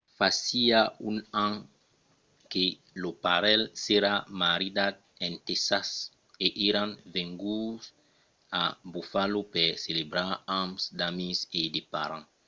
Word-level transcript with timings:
fasiá 0.19 0.81
un 1.09 1.15
an 1.45 1.53
que 2.51 2.65
lo 3.01 3.09
parelh 3.25 3.65
s'èra 3.83 4.13
maridat 4.41 4.95
en 5.25 5.33
tèxas 5.47 5.89
e 6.45 6.47
èran 6.69 6.89
venguts 7.15 7.83
a 8.61 8.63
buffalo 8.93 9.39
per 9.53 9.69
celebrar 9.85 10.29
amb 10.61 10.73
d'amics 10.99 11.41
e 11.61 11.61
de 11.75 11.81
parents 11.93 12.29